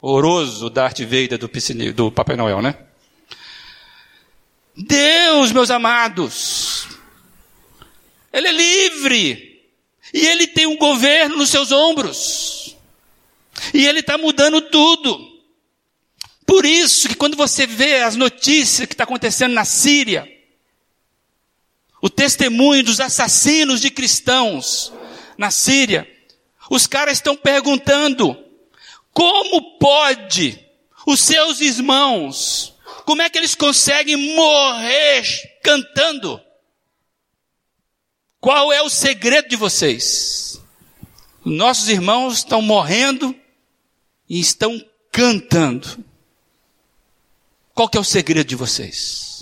[0.02, 1.50] Oroso Darth Vader do,
[1.94, 2.76] do Papai Noel, né?
[4.76, 6.88] Deus, meus amados,
[8.32, 9.54] Ele é livre.
[10.14, 12.76] E Ele tem um governo nos seus ombros.
[13.74, 15.34] E Ele está mudando tudo.
[16.46, 20.30] Por isso que quando você vê as notícias que está acontecendo na Síria,
[22.04, 24.92] o testemunho dos assassinos de cristãos
[25.38, 26.06] na Síria,
[26.70, 28.38] os caras estão perguntando,
[29.14, 30.60] como pode
[31.08, 32.76] os seus irmãos,
[33.06, 35.24] como é que eles conseguem morrer
[35.64, 36.42] cantando?
[38.38, 40.62] Qual é o segredo de vocês?
[41.46, 43.34] Nossos irmãos estão morrendo
[44.28, 44.78] e estão
[45.10, 46.04] cantando.
[47.74, 49.33] Qual que é o segredo de vocês?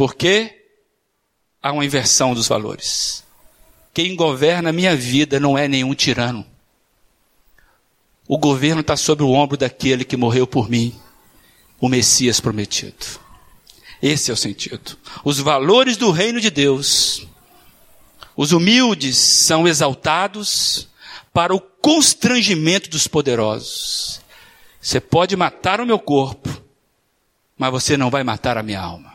[0.00, 0.62] Porque
[1.62, 3.22] há uma inversão dos valores.
[3.92, 6.46] Quem governa a minha vida não é nenhum tirano.
[8.26, 10.98] O governo está sobre o ombro daquele que morreu por mim,
[11.78, 13.20] o Messias prometido.
[14.00, 14.96] Esse é o sentido.
[15.22, 17.26] Os valores do reino de Deus.
[18.34, 20.88] Os humildes são exaltados
[21.30, 24.22] para o constrangimento dos poderosos.
[24.80, 26.48] Você pode matar o meu corpo,
[27.58, 29.09] mas você não vai matar a minha alma.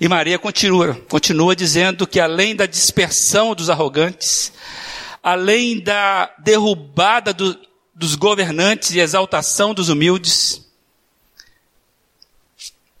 [0.00, 4.52] E Maria continua, continua dizendo que além da dispersão dos arrogantes,
[5.22, 7.56] além da derrubada do,
[7.94, 10.64] dos governantes e exaltação dos humildes,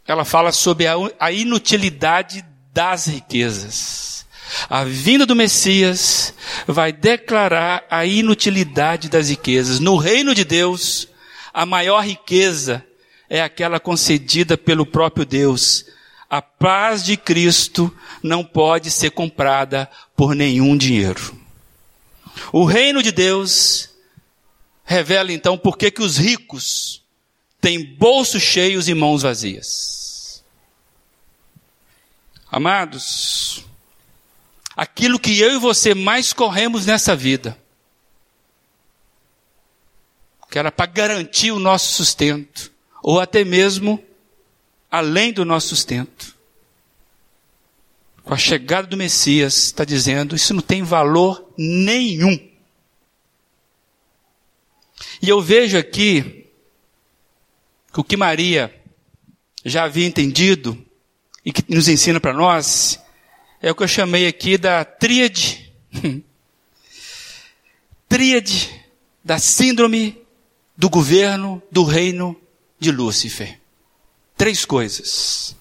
[0.06, 4.26] ela fala sobre a, a inutilidade das riquezas.
[4.68, 6.32] A vinda do Messias
[6.66, 9.80] vai declarar a inutilidade das riquezas.
[9.80, 11.08] No reino de Deus,
[11.52, 12.84] a maior riqueza
[13.28, 15.86] é aquela concedida pelo próprio Deus.
[16.34, 21.32] A paz de Cristo não pode ser comprada por nenhum dinheiro.
[22.52, 23.88] O reino de Deus
[24.84, 27.04] revela então por que os ricos
[27.60, 30.42] têm bolsos cheios e mãos vazias.
[32.50, 33.64] Amados,
[34.74, 37.56] aquilo que eu e você mais corremos nessa vida,
[40.50, 44.04] que era para garantir o nosso sustento, ou até mesmo
[44.94, 46.36] além do nosso sustento.
[48.22, 52.38] Com a chegada do Messias, está dizendo, isso não tem valor nenhum.
[55.20, 56.46] E eu vejo aqui
[57.92, 58.72] que o que Maria
[59.64, 60.82] já havia entendido
[61.44, 63.00] e que nos ensina para nós
[63.60, 65.72] é o que eu chamei aqui da tríade.
[68.08, 68.70] tríade
[69.24, 70.22] da síndrome
[70.76, 72.40] do governo do reino
[72.78, 73.63] de Lúcifer.
[74.44, 75.56] Três coisas: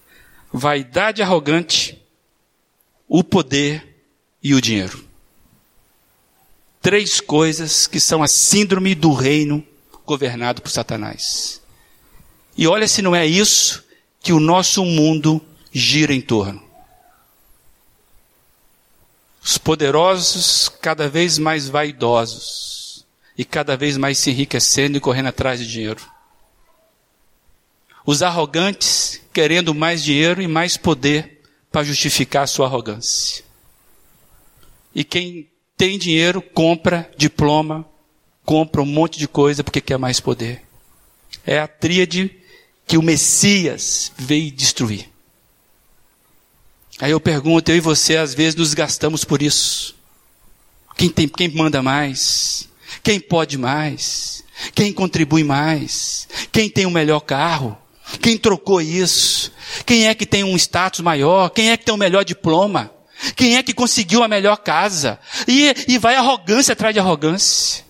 [0.52, 2.04] vaidade arrogante,
[3.08, 4.04] o poder
[4.44, 5.08] e o dinheiro.
[6.82, 9.66] Três coisas que são a síndrome do reino
[10.06, 11.62] governado por Satanás.
[12.58, 13.86] E olha se não é isso
[14.20, 16.62] que o nosso mundo gira em torno.
[19.42, 23.06] Os poderosos cada vez mais vaidosos
[23.38, 26.13] e cada vez mais se enriquecendo e correndo atrás de dinheiro.
[28.06, 31.42] Os arrogantes querendo mais dinheiro e mais poder
[31.72, 33.44] para justificar a sua arrogância.
[34.94, 37.86] E quem tem dinheiro compra diploma,
[38.46, 40.62] compra um monte de coisa porque quer mais poder.
[41.46, 42.32] É a tríade
[42.86, 45.10] que o Messias veio destruir.
[47.00, 49.96] Aí eu pergunto, eu e você às vezes nos gastamos por isso.
[50.96, 52.70] Quem tem, quem manda mais?
[53.02, 54.44] Quem pode mais?
[54.76, 56.28] Quem contribui mais?
[56.52, 57.78] Quem tem o melhor carro?
[58.22, 59.52] Quem trocou isso?
[59.86, 61.50] Quem é que tem um status maior?
[61.50, 62.92] Quem é que tem o melhor diploma?
[63.36, 65.20] Quem é que conseguiu a melhor casa?
[65.48, 67.84] E, e vai arrogância atrás de arrogância.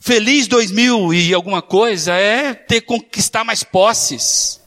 [0.00, 4.60] Feliz 2000 e alguma coisa é ter conquistar mais posses.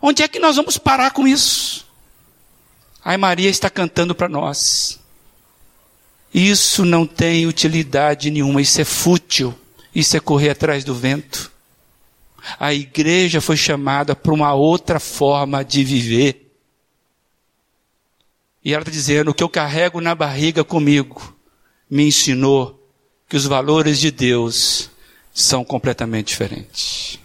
[0.00, 1.86] Onde é que nós vamos parar com isso?
[3.02, 4.98] Ai, Maria está cantando para nós.
[6.32, 9.54] Isso não tem utilidade nenhuma, isso é fútil,
[9.94, 11.53] isso é correr atrás do vento.
[12.58, 16.52] A igreja foi chamada para uma outra forma de viver.
[18.64, 21.34] E ela está dizendo: o que eu carrego na barriga comigo
[21.88, 22.80] me ensinou
[23.28, 24.90] que os valores de Deus
[25.32, 27.18] são completamente diferentes.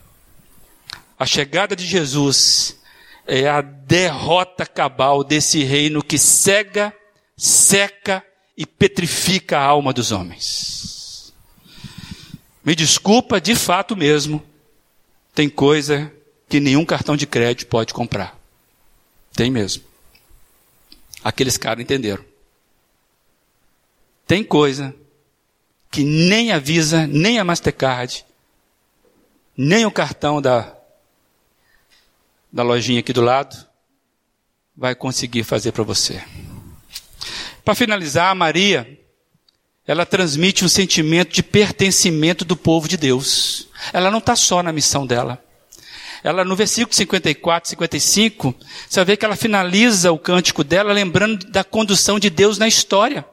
[1.17, 2.77] A chegada de Jesus
[3.27, 6.93] é a derrota cabal desse reino que cega,
[7.37, 8.23] seca
[8.57, 11.33] e petrifica a alma dos homens.
[12.63, 14.43] Me desculpa, de fato mesmo,
[15.39, 16.11] tem coisa
[16.49, 18.37] que nenhum cartão de crédito pode comprar.
[19.33, 19.85] Tem mesmo.
[21.23, 22.25] Aqueles caras entenderam.
[24.27, 24.93] Tem coisa
[25.89, 28.25] que nem a Visa, nem a Mastercard,
[29.55, 30.75] nem o cartão da
[32.51, 33.65] da lojinha aqui do lado,
[34.75, 36.21] vai conseguir fazer para você.
[37.63, 38.98] Para finalizar, Maria,
[39.89, 43.69] ela transmite um sentimento de pertencimento do povo de Deus.
[43.91, 45.43] Ela não está só na missão dela.
[46.23, 48.53] Ela, no versículo 54, 55,
[48.87, 53.25] você ver que ela finaliza o cântico dela lembrando da condução de Deus na história.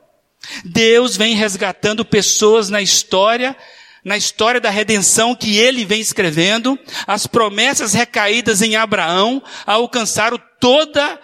[0.64, 3.54] Deus vem resgatando pessoas na história
[4.02, 6.78] na história da redenção que ele vem escrevendo,
[7.08, 11.18] as promessas recaídas em Abraão alcançaram toda a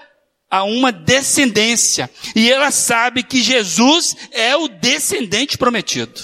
[0.61, 2.11] uma descendência.
[2.35, 6.21] E ela sabe que Jesus é o descendente prometido.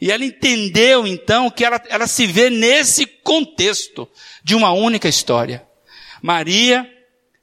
[0.00, 4.08] E ela entendeu então que ela, ela se vê nesse contexto
[4.44, 5.66] de uma única história.
[6.20, 6.86] Maria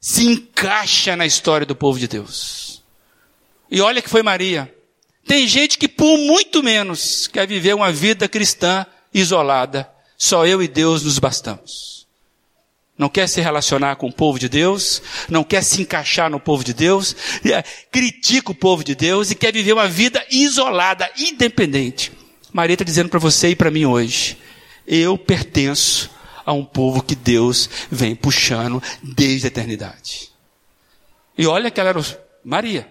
[0.00, 2.82] se encaixa na história do povo de Deus.
[3.70, 4.72] E olha que foi Maria
[5.26, 9.88] tem gente que por muito menos quer viver uma vida cristã isolada.
[10.16, 12.03] Só eu e Deus nos bastamos.
[12.96, 16.62] Não quer se relacionar com o povo de Deus, não quer se encaixar no povo
[16.62, 22.12] de Deus, é, critica o povo de Deus e quer viver uma vida isolada, independente.
[22.52, 24.38] Maria está dizendo para você e para mim hoje:
[24.86, 26.10] eu pertenço
[26.46, 30.30] a um povo que Deus vem puxando desde a eternidade.
[31.36, 32.00] E olha que ela era
[32.44, 32.88] Maria.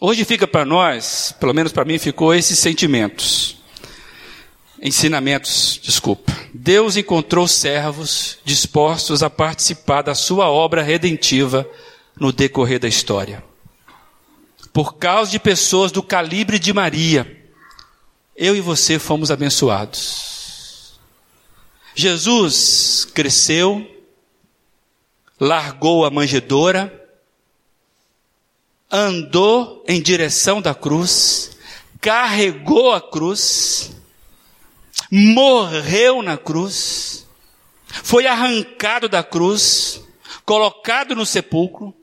[0.00, 3.59] Hoje fica para nós, pelo menos para mim, ficou esses sentimentos.
[4.82, 6.32] Ensinamentos, desculpa.
[6.54, 11.68] Deus encontrou servos dispostos a participar da sua obra redentiva
[12.18, 13.44] no decorrer da história.
[14.72, 17.44] Por causa de pessoas do calibre de Maria,
[18.34, 20.98] eu e você fomos abençoados.
[21.94, 23.86] Jesus cresceu,
[25.38, 26.90] largou a manjedoura,
[28.90, 31.56] andou em direção da cruz,
[32.00, 33.99] carregou a cruz,
[35.10, 37.26] morreu na cruz,
[37.86, 40.02] foi arrancado da cruz,
[40.44, 41.94] colocado no sepulcro,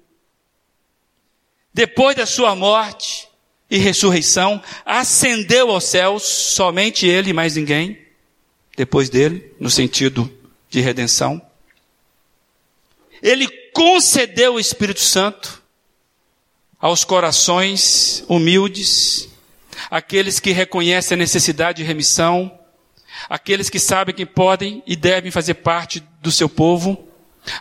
[1.74, 3.28] depois da sua morte
[3.70, 8.00] e ressurreição, ascendeu aos céus, somente ele e mais ninguém,
[8.76, 10.32] depois dele, no sentido
[10.70, 11.42] de redenção.
[13.22, 15.64] Ele concedeu o Espírito Santo,
[16.80, 19.30] aos corações humildes,
[19.90, 22.57] aqueles que reconhecem a necessidade de remissão,
[23.30, 27.08] aqueles que sabem que podem e devem fazer parte do seu povo,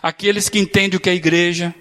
[0.01, 1.73] aqueles que entendem o que é a igreja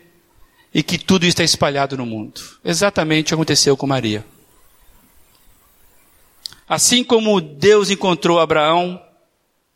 [0.73, 2.41] e que tudo está espalhado no mundo.
[2.65, 4.25] Exatamente aconteceu com Maria.
[6.69, 9.01] Assim como Deus encontrou Abraão,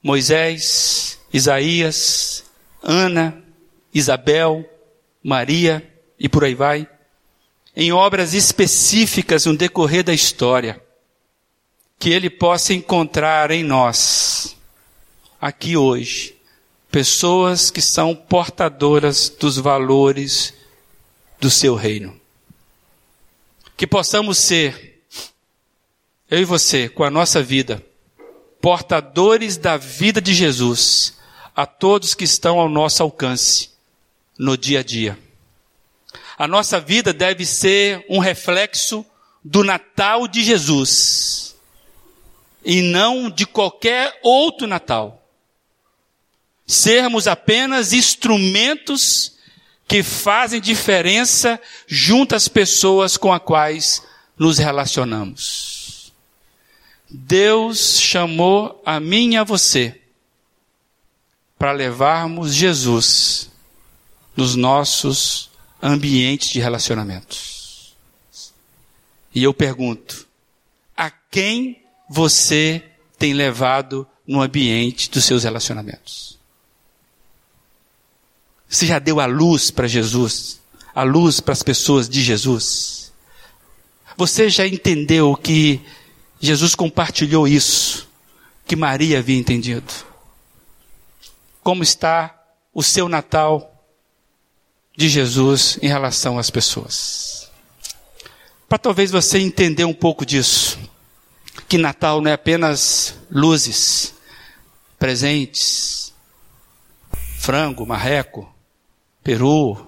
[0.02, 2.44] Moisés, Isaías,
[2.82, 3.42] Ana,
[3.94, 4.68] Isabel,
[5.22, 5.86] Maria
[6.18, 6.88] e por aí vai
[7.74, 10.82] em obras específicas no decorrer da história,
[12.00, 14.56] que Ele possa encontrar em nós,
[15.38, 16.34] aqui hoje,
[16.90, 20.54] pessoas que são portadoras dos valores
[21.38, 22.18] do Seu reino.
[23.76, 25.02] Que possamos ser,
[26.30, 27.84] eu e você, com a nossa vida,
[28.62, 31.18] portadores da vida de Jesus
[31.54, 33.70] a todos que estão ao nosso alcance
[34.38, 35.18] no dia a dia.
[36.38, 39.04] A nossa vida deve ser um reflexo
[39.44, 41.49] do Natal de Jesus
[42.64, 45.22] e não de qualquer outro Natal.
[46.66, 49.34] Sermos apenas instrumentos
[49.88, 54.02] que fazem diferença junto às pessoas com as quais
[54.38, 56.12] nos relacionamos.
[57.10, 60.00] Deus chamou a mim e a você
[61.58, 63.50] para levarmos Jesus
[64.36, 65.50] nos nossos
[65.82, 67.94] ambientes de relacionamentos.
[69.34, 70.26] E eu pergunto:
[70.96, 71.79] a quem
[72.10, 72.82] você
[73.16, 76.38] tem levado no ambiente dos seus relacionamentos?
[78.68, 80.60] Você já deu a luz para Jesus?
[80.92, 83.12] A luz para as pessoas de Jesus?
[84.16, 85.80] Você já entendeu que
[86.40, 88.10] Jesus compartilhou isso?
[88.70, 89.92] que Maria havia entendido.
[91.60, 92.40] Como está
[92.72, 93.84] o seu Natal
[94.96, 97.50] de Jesus em relação às pessoas?
[98.68, 100.78] Para talvez você entender um pouco disso,
[101.70, 104.12] que Natal não é apenas luzes,
[104.98, 106.12] presentes,
[107.38, 108.52] frango, marreco,
[109.22, 109.86] peru,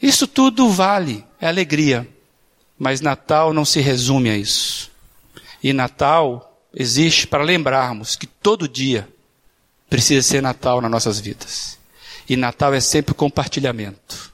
[0.00, 2.08] isso tudo vale, é alegria.
[2.78, 4.90] Mas Natal não se resume a isso.
[5.62, 9.06] E Natal existe para lembrarmos que todo dia
[9.90, 11.78] precisa ser Natal nas nossas vidas.
[12.26, 14.32] E Natal é sempre compartilhamento.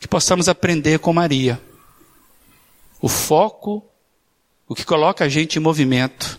[0.00, 1.60] Que possamos aprender com Maria.
[3.02, 3.86] O foco,
[4.74, 6.36] o que coloca a gente em movimento,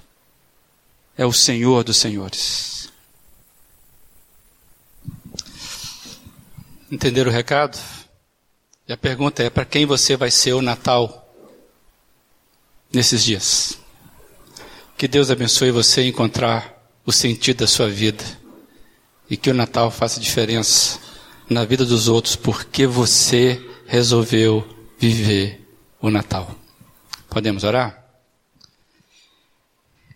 [1.18, 2.92] é o Senhor dos Senhores.
[6.92, 7.80] Entenderam o recado?
[8.86, 11.34] E a pergunta é: para quem você vai ser o Natal
[12.92, 13.80] nesses dias?
[14.98, 18.26] Que Deus abençoe você a encontrar o sentido da sua vida
[19.30, 21.00] e que o Natal faça diferença
[21.50, 24.68] na vida dos outros porque você resolveu
[25.00, 25.66] viver
[26.02, 26.54] o Natal.
[27.30, 28.05] Podemos orar?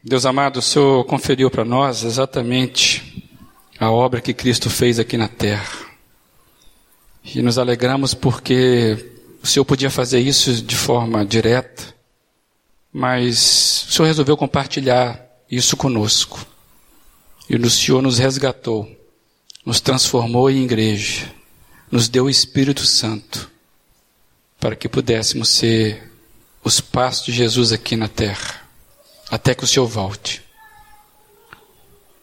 [0.02, 3.30] Deus amado, o Senhor conferiu para nós exatamente
[3.78, 5.78] a obra que Cristo fez aqui na terra.
[7.24, 8.97] E nos alegramos porque
[9.43, 11.93] o Senhor podia fazer isso de forma direta,
[12.93, 15.22] mas o Senhor resolveu compartilhar
[15.52, 16.45] isso conosco.
[17.50, 18.89] E o Senhor nos resgatou,
[19.66, 21.30] nos transformou em igreja,
[21.91, 23.52] nos deu o Espírito Santo,
[24.60, 26.10] para que pudéssemos ser
[26.64, 28.59] os passos de Jesus aqui na terra,
[29.30, 30.42] até que o Senhor volte.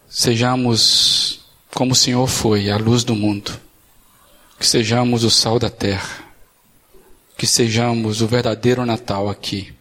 [0.08, 1.40] Sejamos
[1.74, 3.66] como o Senhor foi, a luz do mundo
[4.58, 6.24] que sejamos o sal da terra,
[7.36, 9.72] que sejamos o verdadeiro Natal aqui,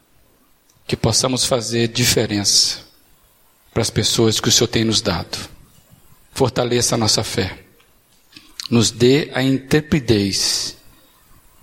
[0.86, 2.80] que possamos fazer diferença
[3.74, 5.38] para as pessoas que o Senhor tem nos dado.
[6.34, 7.58] Fortaleça a nossa fé,
[8.70, 10.76] nos dê a intrepidez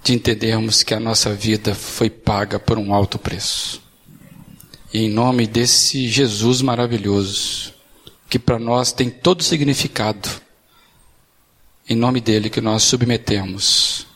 [0.03, 3.82] de entendermos que a nossa vida foi paga por um alto preço.
[4.93, 7.73] Em nome desse Jesus maravilhoso,
[8.29, 10.29] que para nós tem todo significado,
[11.89, 14.07] em nome dele que nós submetemos.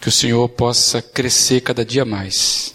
[0.00, 2.74] Que o Senhor possa crescer cada dia mais.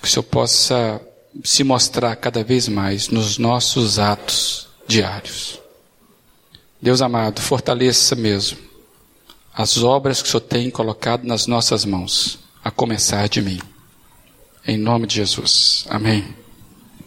[0.00, 1.00] Que o Senhor possa
[1.44, 5.60] se mostrar cada vez mais nos nossos atos diários.
[6.80, 8.70] Deus amado, fortaleça mesmo
[9.52, 13.60] as obras que o Senhor tem colocado nas nossas mãos, a começar de mim.
[14.66, 15.84] Em nome de Jesus.
[15.88, 16.39] Amém.